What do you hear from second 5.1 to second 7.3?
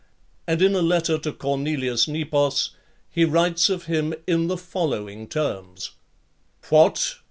terms: "What!